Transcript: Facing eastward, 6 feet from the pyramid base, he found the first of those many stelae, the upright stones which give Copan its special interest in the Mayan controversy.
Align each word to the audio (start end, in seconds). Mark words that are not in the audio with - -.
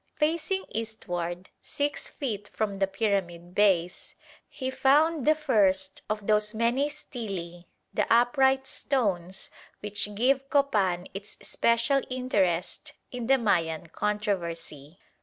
Facing 0.15 0.63
eastward, 0.69 1.51
6 1.61 2.07
feet 2.07 2.47
from 2.47 2.79
the 2.79 2.87
pyramid 2.87 3.53
base, 3.53 4.15
he 4.49 4.71
found 4.71 5.27
the 5.27 5.35
first 5.35 6.01
of 6.09 6.25
those 6.25 6.55
many 6.55 6.89
stelae, 6.89 7.65
the 7.93 8.11
upright 8.11 8.65
stones 8.65 9.51
which 9.81 10.15
give 10.15 10.49
Copan 10.49 11.05
its 11.13 11.37
special 11.47 12.01
interest 12.09 12.93
in 13.11 13.27
the 13.27 13.37
Mayan 13.37 13.89
controversy. 13.89 14.97